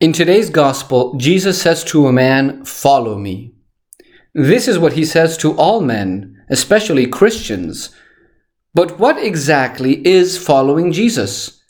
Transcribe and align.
In 0.00 0.14
today's 0.14 0.48
gospel, 0.48 1.14
Jesus 1.18 1.60
says 1.60 1.84
to 1.84 2.06
a 2.06 2.12
man, 2.12 2.64
Follow 2.64 3.18
me. 3.18 3.52
This 4.32 4.66
is 4.66 4.78
what 4.78 4.94
he 4.94 5.04
says 5.04 5.36
to 5.36 5.52
all 5.58 5.82
men, 5.82 6.42
especially 6.48 7.06
Christians. 7.06 7.94
But 8.72 8.98
what 8.98 9.22
exactly 9.22 10.00
is 10.06 10.42
following 10.42 10.90
Jesus? 10.90 11.62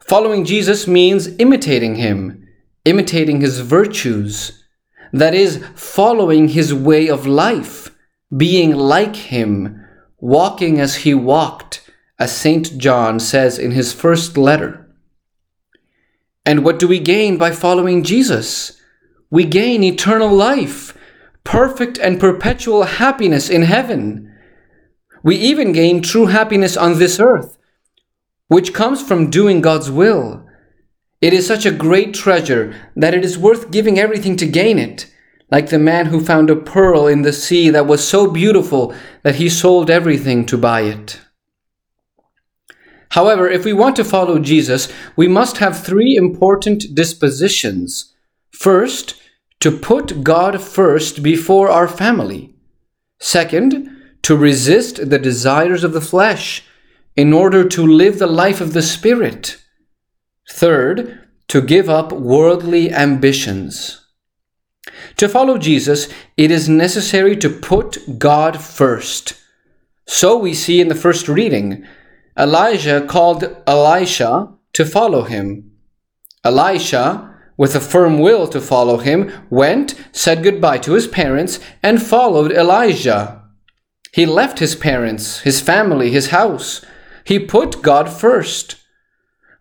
Following 0.00 0.46
Jesus 0.46 0.86
means 0.86 1.36
imitating 1.38 1.96
him, 1.96 2.48
imitating 2.86 3.42
his 3.42 3.60
virtues. 3.60 4.64
That 5.12 5.34
is, 5.34 5.62
following 5.74 6.48
his 6.48 6.72
way 6.72 7.10
of 7.10 7.26
life, 7.26 7.94
being 8.34 8.74
like 8.74 9.16
him, 9.16 9.84
walking 10.16 10.80
as 10.80 10.94
he 10.94 11.12
walked, 11.12 11.90
as 12.18 12.34
St. 12.34 12.78
John 12.78 13.20
says 13.20 13.58
in 13.58 13.72
his 13.72 13.92
first 13.92 14.38
letter. 14.38 14.85
And 16.46 16.64
what 16.64 16.78
do 16.78 16.86
we 16.86 17.00
gain 17.00 17.36
by 17.36 17.50
following 17.50 18.04
Jesus? 18.04 18.80
We 19.30 19.44
gain 19.44 19.82
eternal 19.82 20.32
life, 20.32 20.96
perfect 21.42 21.98
and 21.98 22.20
perpetual 22.20 22.84
happiness 22.84 23.50
in 23.50 23.62
heaven. 23.62 24.32
We 25.24 25.34
even 25.34 25.72
gain 25.72 26.02
true 26.02 26.26
happiness 26.26 26.76
on 26.76 27.00
this 27.00 27.18
earth, 27.18 27.58
which 28.46 28.72
comes 28.72 29.02
from 29.02 29.28
doing 29.28 29.60
God's 29.60 29.90
will. 29.90 30.46
It 31.20 31.32
is 31.32 31.48
such 31.48 31.66
a 31.66 31.72
great 31.72 32.14
treasure 32.14 32.76
that 32.94 33.14
it 33.14 33.24
is 33.24 33.36
worth 33.36 33.72
giving 33.72 33.98
everything 33.98 34.36
to 34.36 34.46
gain 34.46 34.78
it, 34.78 35.12
like 35.50 35.70
the 35.70 35.80
man 35.80 36.06
who 36.06 36.24
found 36.24 36.48
a 36.48 36.54
pearl 36.54 37.08
in 37.08 37.22
the 37.22 37.32
sea 37.32 37.70
that 37.70 37.88
was 37.88 38.06
so 38.06 38.30
beautiful 38.30 38.94
that 39.24 39.34
he 39.34 39.48
sold 39.48 39.90
everything 39.90 40.46
to 40.46 40.56
buy 40.56 40.82
it. 40.82 41.20
However, 43.16 43.48
if 43.48 43.64
we 43.64 43.72
want 43.72 43.96
to 43.96 44.04
follow 44.04 44.38
Jesus, 44.38 44.92
we 45.16 45.26
must 45.26 45.56
have 45.56 45.82
three 45.82 46.16
important 46.16 46.94
dispositions. 46.94 48.12
First, 48.50 49.14
to 49.60 49.70
put 49.70 50.22
God 50.22 50.60
first 50.60 51.22
before 51.22 51.70
our 51.70 51.88
family. 51.88 52.54
Second, 53.18 53.90
to 54.20 54.36
resist 54.36 55.08
the 55.08 55.18
desires 55.18 55.82
of 55.82 55.94
the 55.94 56.00
flesh 56.02 56.62
in 57.16 57.32
order 57.32 57.66
to 57.66 57.86
live 57.86 58.18
the 58.18 58.26
life 58.26 58.60
of 58.60 58.74
the 58.74 58.82
Spirit. 58.82 59.64
Third, 60.50 61.26
to 61.48 61.62
give 61.62 61.88
up 61.88 62.12
worldly 62.12 62.92
ambitions. 62.92 64.04
To 65.16 65.26
follow 65.26 65.56
Jesus, 65.56 66.10
it 66.36 66.50
is 66.50 66.68
necessary 66.68 67.34
to 67.38 67.48
put 67.48 68.18
God 68.18 68.60
first. 68.60 69.40
So 70.06 70.36
we 70.36 70.52
see 70.52 70.82
in 70.82 70.88
the 70.88 70.94
first 70.94 71.30
reading 71.30 71.86
Elijah 72.38 73.00
called 73.00 73.56
Elisha 73.66 74.52
to 74.74 74.84
follow 74.84 75.22
him. 75.22 75.72
Elisha, 76.44 77.34
with 77.56 77.74
a 77.74 77.80
firm 77.80 78.18
will 78.18 78.46
to 78.48 78.60
follow 78.60 78.98
him, 78.98 79.32
went, 79.48 79.94
said 80.12 80.42
goodbye 80.42 80.78
to 80.78 80.92
his 80.92 81.06
parents, 81.06 81.58
and 81.82 82.02
followed 82.02 82.52
Elijah. 82.52 83.42
He 84.12 84.26
left 84.26 84.58
his 84.58 84.76
parents, 84.76 85.40
his 85.40 85.60
family, 85.60 86.10
his 86.10 86.28
house. 86.28 86.84
He 87.24 87.38
put 87.38 87.82
God 87.82 88.10
first. 88.10 88.76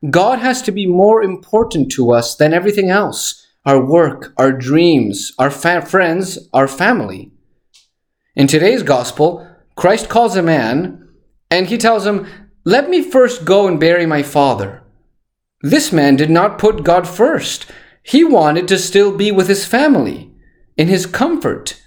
God 0.10 0.40
has 0.40 0.62
to 0.64 0.72
be 0.72 0.86
more 0.86 1.24
important 1.24 1.92
to 1.94 2.12
us 2.12 2.36
than 2.36 2.54
everything 2.54 2.90
else 2.90 3.42
our 3.66 3.84
work, 3.84 4.32
our 4.38 4.52
dreams, 4.52 5.32
our 5.40 5.50
fa- 5.50 5.82
friends, 5.82 6.38
our 6.54 6.68
family. 6.68 7.32
In 8.36 8.46
today's 8.46 8.84
gospel, 8.84 9.48
Christ 9.76 10.08
calls 10.08 10.36
a 10.36 10.44
man 10.44 11.10
and 11.50 11.66
he 11.68 11.78
tells 11.78 12.06
him, 12.06 12.28
let 12.68 12.90
me 12.90 13.04
first 13.04 13.46
go 13.46 13.68
and 13.68 13.80
bury 13.80 14.08
my 14.08 14.24
father. 14.24 14.82
This 15.62 15.94
man 15.94 16.16
did 16.16 16.32
not 16.32 16.58
put 16.58 16.84
God 16.84 17.08
first. 17.08 17.68
He 18.02 18.24
wanted 18.24 18.68
to 18.68 18.80
still 18.80 19.16
be 19.16 19.32
with 19.32 19.48
his 19.48 19.66
family, 19.66 20.32
in 20.76 20.88
his 20.88 21.06
comfort. 21.06 21.80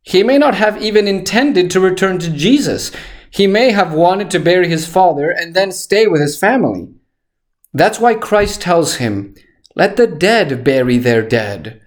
He 0.00 0.22
may 0.22 0.38
not 0.38 0.54
have 0.54 0.82
even 0.82 1.06
intended 1.06 1.70
to 1.70 1.80
return 1.80 2.18
to 2.20 2.30
Jesus. 2.30 2.92
He 3.30 3.46
may 3.46 3.72
have 3.72 3.92
wanted 3.92 4.30
to 4.30 4.40
bury 4.40 4.68
his 4.68 4.88
father 4.88 5.30
and 5.30 5.52
then 5.52 5.70
stay 5.70 6.06
with 6.06 6.22
his 6.22 6.38
family. 6.38 6.88
That's 7.74 8.00
why 8.00 8.14
Christ 8.14 8.62
tells 8.62 8.96
him, 8.96 9.34
Let 9.74 9.96
the 9.96 10.06
dead 10.06 10.64
bury 10.64 10.96
their 10.96 11.20
dead. 11.20 11.82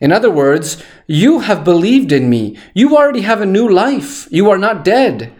In 0.00 0.10
other 0.10 0.30
words, 0.30 0.82
you 1.06 1.40
have 1.40 1.62
believed 1.62 2.10
in 2.10 2.28
me. 2.28 2.58
You 2.74 2.96
already 2.96 3.20
have 3.20 3.40
a 3.40 3.46
new 3.46 3.68
life. 3.68 4.26
You 4.32 4.50
are 4.50 4.58
not 4.58 4.84
dead. 4.84 5.32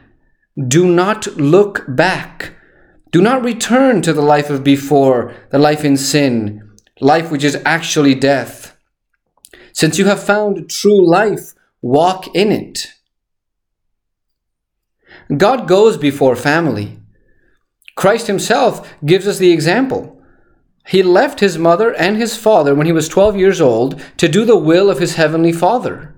Do 0.58 0.86
not 0.86 1.26
look 1.36 1.84
back. 1.88 2.54
Do 3.12 3.20
not 3.20 3.42
return 3.42 4.02
to 4.02 4.12
the 4.12 4.22
life 4.22 4.50
of 4.50 4.64
before, 4.64 5.34
the 5.50 5.58
life 5.58 5.84
in 5.84 5.96
sin, 5.96 6.70
life 7.00 7.30
which 7.30 7.44
is 7.44 7.60
actually 7.64 8.14
death. 8.14 8.76
Since 9.72 9.98
you 9.98 10.06
have 10.06 10.22
found 10.22 10.68
true 10.68 11.08
life, 11.08 11.54
walk 11.82 12.34
in 12.34 12.52
it. 12.52 12.92
God 15.36 15.68
goes 15.68 15.96
before 15.96 16.36
family. 16.36 16.98
Christ 17.94 18.26
himself 18.26 18.94
gives 19.04 19.26
us 19.26 19.38
the 19.38 19.52
example. 19.52 20.20
He 20.86 21.02
left 21.02 21.40
his 21.40 21.58
mother 21.58 21.94
and 21.94 22.16
his 22.16 22.36
father 22.36 22.74
when 22.74 22.86
he 22.86 22.92
was 22.92 23.08
12 23.08 23.36
years 23.36 23.60
old 23.60 24.02
to 24.16 24.28
do 24.28 24.44
the 24.44 24.56
will 24.56 24.90
of 24.90 24.98
his 24.98 25.14
heavenly 25.14 25.52
Father. 25.52 26.14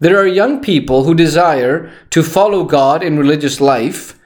There 0.00 0.16
are 0.18 0.26
young 0.26 0.60
people 0.60 1.04
who 1.04 1.14
desire 1.14 1.90
to 2.10 2.22
follow 2.22 2.64
God 2.64 3.02
in 3.02 3.18
religious 3.18 3.60
life, 3.60 4.18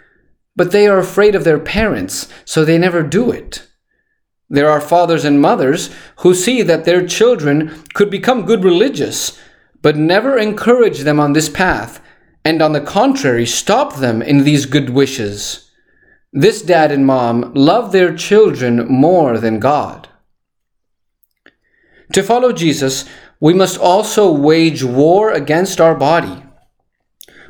but 0.55 0.71
they 0.71 0.87
are 0.87 0.99
afraid 0.99 1.35
of 1.35 1.45
their 1.45 1.59
parents, 1.59 2.29
so 2.45 2.65
they 2.65 2.77
never 2.77 3.03
do 3.03 3.31
it. 3.31 3.67
There 4.51 4.69
are 4.69 4.83
fathers 4.83 5.25
and 5.25 5.41
mothers 5.41 5.89
who 6.19 6.35
see 6.35 6.61
that 6.61 6.85
their 6.85 7.07
children 7.07 7.83
could 7.95 8.11
become 8.11 8.45
good 8.45 8.65
religious, 8.65 9.39
but 9.81 9.97
never 9.97 10.37
encourage 10.37 11.01
them 11.01 11.19
on 11.19 11.33
this 11.33 11.49
path, 11.49 12.01
and 12.45 12.61
on 12.61 12.73
the 12.73 12.81
contrary, 12.81 13.47
stop 13.47 13.97
them 13.97 14.21
in 14.21 14.45
these 14.45 14.67
good 14.67 14.91
wishes. 14.91 15.71
This 16.35 16.61
dad 16.61 16.93
and 16.93 17.07
mom 17.07 17.53
love 17.55 17.93
their 17.93 18.15
children 18.15 18.87
more 18.87 19.39
than 19.39 19.59
God. 19.59 20.09
To 22.13 22.23
follow 22.23 22.53
Jesus, 22.53 23.07
we 23.43 23.53
must 23.53 23.77
also 23.77 24.31
wage 24.31 24.85
war 24.85 25.33
against 25.33 25.81
our 25.81 25.97
body. 25.97 26.45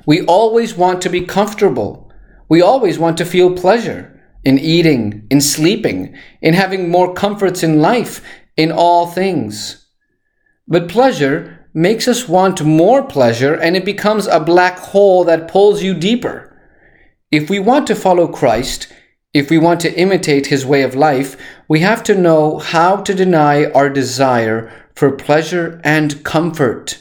We 0.06 0.24
always 0.24 0.74
want 0.74 1.02
to 1.02 1.10
be 1.10 1.20
comfortable. 1.20 2.10
We 2.48 2.62
always 2.62 2.98
want 2.98 3.18
to 3.18 3.26
feel 3.26 3.54
pleasure 3.54 4.18
in 4.42 4.58
eating, 4.58 5.26
in 5.30 5.42
sleeping, 5.42 6.16
in 6.40 6.54
having 6.54 6.88
more 6.88 7.12
comforts 7.12 7.62
in 7.62 7.82
life, 7.82 8.22
in 8.56 8.72
all 8.72 9.06
things. 9.06 9.86
But 10.66 10.88
pleasure 10.88 11.68
makes 11.74 12.08
us 12.08 12.26
want 12.26 12.64
more 12.64 13.02
pleasure 13.02 13.54
and 13.54 13.76
it 13.76 13.84
becomes 13.84 14.26
a 14.26 14.40
black 14.40 14.78
hole 14.78 15.24
that 15.24 15.46
pulls 15.46 15.82
you 15.82 15.92
deeper. 15.92 16.58
If 17.30 17.50
we 17.50 17.58
want 17.58 17.86
to 17.88 17.94
follow 17.94 18.28
Christ, 18.28 18.90
if 19.34 19.50
we 19.50 19.58
want 19.58 19.80
to 19.80 19.94
imitate 19.94 20.46
his 20.46 20.64
way 20.64 20.84
of 20.84 20.94
life, 20.94 21.36
we 21.68 21.80
have 21.80 22.02
to 22.04 22.14
know 22.14 22.60
how 22.60 22.96
to 22.96 23.14
deny 23.14 23.66
our 23.72 23.90
desire 23.90 24.81
for 24.94 25.10
pleasure 25.10 25.80
and 25.84 26.22
comfort. 26.24 26.98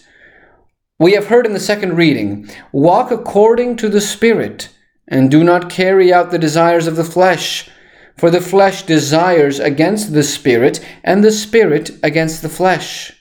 We 0.99 1.13
have 1.13 1.27
heard 1.27 1.45
in 1.45 1.53
the 1.53 1.59
second 1.59 1.97
reading 1.97 2.49
walk 2.71 3.11
according 3.11 3.77
to 3.77 3.89
the 3.89 4.01
Spirit, 4.01 4.69
and 5.07 5.31
do 5.31 5.43
not 5.43 5.69
carry 5.69 6.13
out 6.13 6.31
the 6.31 6.39
desires 6.39 6.87
of 6.87 6.95
the 6.95 7.03
flesh. 7.03 7.69
For 8.17 8.29
the 8.29 8.41
flesh 8.41 8.83
desires 8.83 9.59
against 9.59 10.13
the 10.13 10.21
Spirit, 10.21 10.79
and 11.03 11.23
the 11.23 11.31
Spirit 11.31 11.91
against 12.03 12.43
the 12.43 12.49
flesh. 12.49 13.13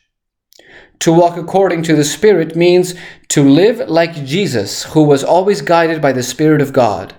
To 0.99 1.13
walk 1.13 1.39
according 1.39 1.85
to 1.85 1.97
the 1.97 2.05
Spirit 2.05 2.55
means 2.55 2.95
to 3.29 3.43
live 3.43 3.89
like 3.89 4.27
Jesus, 4.27 4.85
who 4.85 5.03
was 5.03 5.25
always 5.25 5.63
guided 5.63 6.03
by 6.03 6.13
the 6.13 6.23
Spirit 6.23 6.61
of 6.61 6.75
God. 6.75 7.15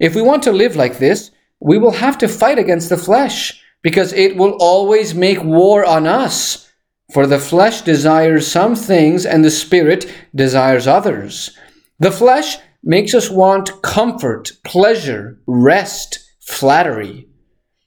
If 0.00 0.14
we 0.14 0.22
want 0.22 0.42
to 0.44 0.52
live 0.52 0.74
like 0.74 0.98
this, 0.98 1.30
we 1.60 1.76
will 1.76 1.92
have 1.92 2.16
to 2.18 2.28
fight 2.28 2.58
against 2.58 2.88
the 2.88 2.96
flesh, 2.96 3.62
because 3.82 4.14
it 4.14 4.36
will 4.36 4.56
always 4.58 5.14
make 5.14 5.44
war 5.44 5.84
on 5.84 6.06
us. 6.06 6.71
For 7.12 7.26
the 7.26 7.38
flesh 7.38 7.82
desires 7.82 8.46
some 8.46 8.74
things 8.74 9.26
and 9.26 9.44
the 9.44 9.50
spirit 9.50 10.10
desires 10.34 10.86
others. 10.86 11.56
The 11.98 12.10
flesh 12.10 12.56
makes 12.82 13.14
us 13.14 13.30
want 13.30 13.82
comfort, 13.82 14.52
pleasure, 14.64 15.38
rest, 15.46 16.18
flattery. 16.40 17.28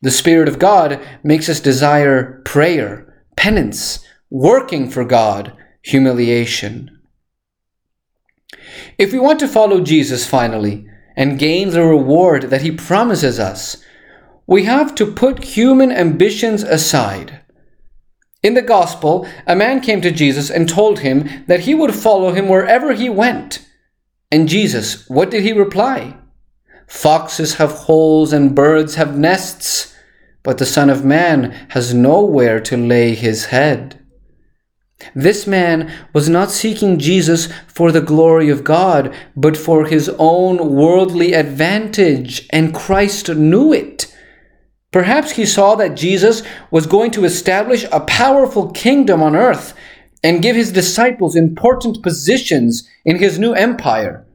The 0.01 0.12
Spirit 0.12 0.48
of 0.48 0.60
God 0.60 1.01
makes 1.24 1.50
us 1.50 1.60
desire 1.60 2.42
prayer, 2.45 3.25
penance, 3.36 4.06
working 4.30 4.89
for 4.89 5.04
God, 5.04 5.54
humiliation. 5.81 6.92
If 8.98 9.12
we 9.12 9.19
want 9.19 9.39
to 9.39 9.48
follow 9.48 9.81
Jesus 9.81 10.27
finally 10.27 10.88
and 11.18 11.39
gain 11.39 11.72
the 11.72 11.83
reward 11.83 12.44
that 12.44 12.62
he 12.62 12.72
promises 12.72 13.39
us, 13.39 13.83
we 14.48 14.66
have 14.66 14.94
to 14.95 15.12
put 15.12 15.44
human 15.44 15.92
ambitions 15.92 16.62
aside. 16.62 17.42
In 18.45 18.53
the 18.53 18.62
Gospel, 18.62 19.27
a 19.47 19.56
man 19.56 19.81
came 19.81 20.01
to 20.01 20.12
Jesus 20.12 20.51
and 20.51 20.69
told 20.69 21.00
him 21.00 21.44
that 21.47 21.62
he 21.62 21.74
would 21.74 21.95
follow 21.95 22.31
him 22.31 22.47
wherever 22.47 22.94
he 22.94 23.09
went. 23.09 23.68
And 24.31 24.47
Jesus, 24.47 25.09
what 25.09 25.31
did 25.31 25.42
he 25.42 25.51
reply? 25.51 26.15
Foxes 26.86 27.56
have 27.56 27.71
holes 27.71 28.31
and 28.31 28.53
birds 28.53 28.94
have 28.95 29.18
nests, 29.18 29.95
but 30.44 30.59
the 30.59 30.65
Son 30.68 30.92
of 30.92 31.03
Man 31.03 31.53
has 31.69 31.95
nowhere 31.95 32.59
to 32.59 32.77
lay 32.77 33.15
his 33.15 33.45
head. 33.45 34.06
This 35.15 35.48
man 35.48 35.91
was 36.13 36.30
not 36.30 36.51
seeking 36.51 37.00
Jesus 37.00 37.51
for 37.65 37.91
the 37.91 38.00
glory 38.00 38.50
of 38.50 38.63
God, 38.63 39.12
but 39.36 39.57
for 39.57 39.88
his 39.88 40.07
own 40.19 40.75
worldly 40.75 41.33
advantage, 41.33 42.48
and 42.51 42.75
Christ 42.75 43.27
knew 43.27 43.74
it. 43.74 44.14
Perhaps 44.95 45.31
he 45.31 45.45
saw 45.45 45.75
that 45.75 45.97
Jesus 45.97 46.42
was 46.71 46.88
going 46.88 47.12
to 47.12 47.25
establish 47.25 47.83
a 47.92 48.00
powerful 48.00 48.71
kingdom 48.71 49.21
on 49.21 49.36
earth 49.36 49.74
and 50.24 50.42
give 50.42 50.56
his 50.56 50.71
disciples 50.71 51.36
important 51.36 52.01
positions 52.01 52.89
in 53.03 53.18
his 53.18 53.38
new 53.38 53.51
empire. 53.51 54.25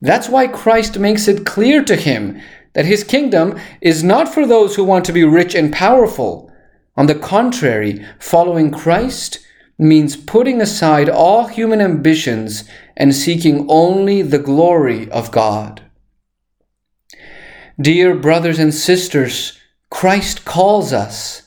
That's 0.00 0.26
why 0.26 0.46
Christ 0.46 0.98
makes 0.98 1.28
it 1.28 1.44
clear 1.44 1.84
to 1.84 1.96
him 1.96 2.40
that 2.72 2.86
his 2.86 3.04
kingdom 3.04 3.60
is 3.82 4.02
not 4.02 4.32
for 4.32 4.46
those 4.46 4.74
who 4.74 4.84
want 4.84 5.04
to 5.04 5.12
be 5.12 5.22
rich 5.22 5.54
and 5.54 5.70
powerful. 5.70 6.50
On 6.96 7.04
the 7.04 7.14
contrary, 7.14 8.02
following 8.18 8.70
Christ 8.70 9.40
means 9.76 10.16
putting 10.16 10.62
aside 10.62 11.10
all 11.10 11.48
human 11.48 11.82
ambitions 11.82 12.64
and 12.96 13.14
seeking 13.14 13.66
only 13.68 14.22
the 14.22 14.38
glory 14.38 15.10
of 15.10 15.30
God. 15.30 15.82
Dear 17.78 18.14
brothers 18.14 18.58
and 18.58 18.72
sisters, 18.72 19.60
Christ 19.94 20.44
calls 20.44 20.92
us. 20.92 21.42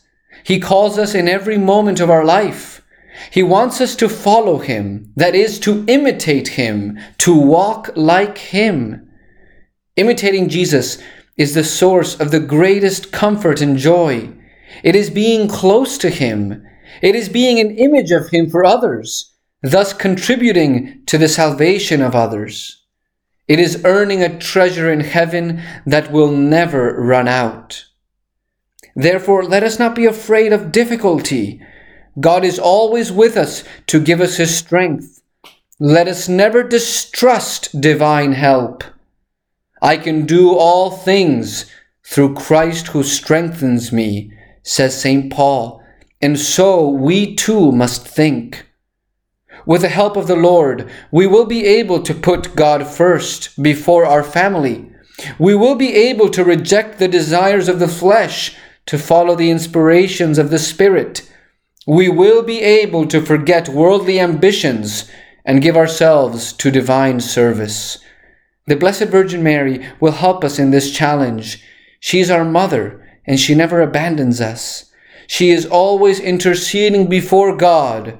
He 0.46 0.58
calls 0.58 0.98
us 0.98 1.14
in 1.14 1.28
every 1.28 1.58
moment 1.58 2.00
of 2.00 2.10
our 2.10 2.24
life. 2.24 2.82
He 3.30 3.44
wants 3.44 3.82
us 3.82 3.94
to 3.98 4.08
follow 4.08 4.60
Him, 4.60 5.12
that 5.18 5.36
is, 5.36 5.60
to 5.60 5.84
imitate 5.90 6.48
Him, 6.48 6.98
to 7.18 7.38
walk 7.38 7.90
like 7.98 8.38
Him. 8.38 9.12
Imitating 9.98 10.48
Jesus 10.48 10.98
is 11.36 11.54
the 11.54 11.64
source 11.66 12.18
of 12.22 12.32
the 12.32 12.40
greatest 12.40 13.12
comfort 13.12 13.60
and 13.60 13.78
joy. 13.78 14.32
It 14.82 14.96
is 14.96 15.10
being 15.10 15.50
close 15.50 15.98
to 15.98 16.10
Him. 16.10 16.66
It 17.02 17.16
is 17.16 17.28
being 17.28 17.60
an 17.60 17.78
image 17.78 18.12
of 18.12 18.30
Him 18.30 18.50
for 18.50 18.64
others, 18.64 19.34
thus 19.62 19.92
contributing 19.92 21.04
to 21.08 21.18
the 21.18 21.28
salvation 21.28 22.02
of 22.02 22.16
others. 22.16 22.86
It 23.50 23.60
is 23.60 23.84
earning 23.84 24.24
a 24.24 24.40
treasure 24.40 24.90
in 24.90 25.02
heaven 25.02 25.62
that 25.86 26.14
will 26.14 26.32
never 26.32 26.96
run 26.96 27.28
out. 27.28 27.87
Therefore, 28.98 29.44
let 29.44 29.62
us 29.62 29.78
not 29.78 29.94
be 29.94 30.08
afraid 30.08 30.52
of 30.52 30.72
difficulty. 30.72 31.62
God 32.20 32.44
is 32.44 32.58
always 32.58 33.12
with 33.12 33.38
us 33.38 33.64
to 33.86 34.02
give 34.02 34.20
us 34.20 34.38
His 34.38 34.58
strength. 34.58 35.22
Let 35.80 36.08
us 36.08 36.28
never 36.28 36.64
distrust 36.64 37.80
divine 37.80 38.34
help. 38.34 38.84
I 39.84 39.98
can 39.98 40.26
do 40.26 40.56
all 40.56 40.90
things 40.90 41.68
through 42.04 42.34
Christ 42.34 42.88
who 42.88 43.04
strengthens 43.04 43.92
me, 43.92 44.34
says 44.64 45.00
St. 45.00 45.32
Paul, 45.32 45.80
and 46.20 46.40
so 46.40 46.90
we 46.90 47.36
too 47.36 47.72
must 47.72 48.08
think. 48.08 48.66
With 49.68 49.82
the 49.82 49.90
help 49.90 50.18
of 50.18 50.26
the 50.26 50.36
Lord, 50.36 50.90
we 51.12 51.28
will 51.28 51.46
be 51.46 51.68
able 51.68 52.02
to 52.02 52.16
put 52.16 52.56
God 52.56 52.88
first 52.88 53.62
before 53.62 54.08
our 54.08 54.24
family. 54.24 54.92
We 55.38 55.54
will 55.54 55.76
be 55.76 55.94
able 55.94 56.30
to 56.30 56.44
reject 56.44 56.98
the 56.98 57.08
desires 57.08 57.70
of 57.70 57.78
the 57.78 57.88
flesh 57.88 58.56
to 58.88 58.98
follow 58.98 59.36
the 59.36 59.52
inspirations 59.52 60.38
of 60.38 60.50
the 60.50 60.60
Spirit. 60.60 61.30
We 61.86 62.10
will 62.10 62.42
be 62.44 62.62
able 62.62 63.06
to 63.08 63.22
forget 63.22 63.70
worldly 63.70 64.20
ambitions 64.20 65.10
and 65.46 65.62
give 65.62 65.78
ourselves 65.78 66.52
to 66.54 66.72
divine 66.72 67.20
service. 67.20 68.00
The 68.66 68.76
Blessed 68.76 69.06
Virgin 69.06 69.44
Mary 69.44 69.88
will 70.02 70.12
help 70.12 70.44
us 70.44 70.60
in 70.60 70.72
this 70.72 70.92
challenge. 70.92 71.64
She 72.02 72.20
is 72.20 72.30
our 72.30 72.44
mother, 72.44 73.02
and 73.26 73.40
she 73.40 73.56
never 73.56 73.82
abandons 73.82 74.42
us. 74.42 74.92
She 75.28 75.52
is 75.52 75.66
always 75.66 76.20
interceding 76.20 77.08
before 77.08 77.56
God, 77.56 78.20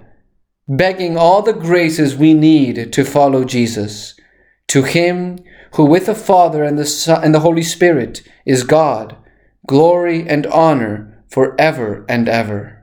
begging 0.68 1.18
all 1.18 1.42
the 1.42 1.54
graces 1.54 2.16
we 2.16 2.34
need 2.34 2.94
to 2.94 3.04
follow 3.04 3.44
Jesus. 3.44 4.18
To 4.70 4.84
Him 4.84 5.40
who, 5.74 5.86
with 5.86 6.06
the 6.06 6.16
Father 6.16 6.64
and 6.64 6.78
the, 6.78 6.86
Son, 6.86 7.24
and 7.24 7.36
the 7.36 7.42
Holy 7.42 7.64
Spirit, 7.64 8.24
is 8.46 8.64
God, 8.64 9.18
glory 9.68 10.28
and 10.28 10.48
honor 10.48 11.24
for 11.30 11.54
ever 11.60 12.06
and 12.08 12.28
ever. 12.30 12.77